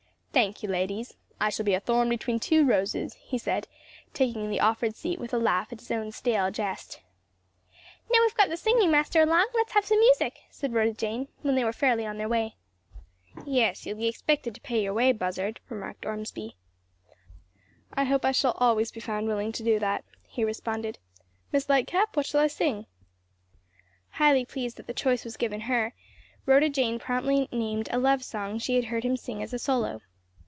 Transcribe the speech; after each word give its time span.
"Thank 0.33 0.63
you, 0.63 0.69
ladies. 0.69 1.15
I 1.41 1.49
shall 1.49 1.65
be 1.65 1.73
a 1.73 1.81
thorn 1.81 2.07
between 2.07 2.39
two 2.39 2.63
roses," 2.65 3.15
he 3.15 3.37
said, 3.37 3.67
taking 4.13 4.49
the 4.49 4.61
offered 4.61 4.95
seat 4.95 5.19
with 5.19 5.33
a 5.33 5.37
laugh 5.37 5.73
at 5.73 5.81
his 5.81 5.91
own 5.91 6.13
stale 6.13 6.49
jest. 6.49 7.01
"Now 8.09 8.21
we've 8.21 8.33
got 8.33 8.47
the 8.47 8.55
singing 8.55 8.89
master 8.89 9.21
along, 9.21 9.47
let's 9.53 9.73
have 9.73 9.83
some 9.85 9.99
music," 9.99 10.39
said 10.49 10.71
Rhoda 10.73 10.93
Jane, 10.93 11.27
when 11.41 11.55
they 11.55 11.65
were 11.65 11.73
fairly 11.73 12.05
on 12.05 12.17
their 12.17 12.29
way. 12.29 12.55
"Yes, 13.45 13.85
you'll 13.85 13.97
be 13.97 14.07
expected 14.07 14.55
to 14.55 14.61
pay 14.61 14.81
your 14.81 14.93
way 14.93 15.11
Buzzard," 15.11 15.59
remarked 15.67 16.05
Ormsby. 16.05 16.55
"I 17.93 18.05
hope 18.05 18.23
I'll 18.23 18.33
always 18.55 18.89
be 18.89 19.01
found 19.01 19.27
willing 19.27 19.51
to 19.51 19.63
do 19.63 19.79
that," 19.79 20.05
he 20.23 20.45
responded. 20.45 20.97
"Miss 21.51 21.67
Lightcap, 21.67 22.15
what 22.15 22.25
shall 22.25 22.39
I 22.39 22.47
sing?" 22.47 22.85
Highly 24.11 24.45
pleased 24.45 24.77
that 24.77 24.87
the 24.87 24.93
choice 24.93 25.25
was 25.25 25.35
given 25.35 25.59
her, 25.61 25.93
Rhoda 26.45 26.69
Jane 26.69 26.99
promptly 26.99 27.49
named 27.51 27.89
a 27.91 27.99
love 27.99 28.23
song 28.23 28.59
she 28.59 28.75
had 28.75 28.85
heard 28.85 29.03
him 29.03 29.17
sing 29.17 29.43
as 29.43 29.51
a 29.53 29.59
solo. 29.59 29.99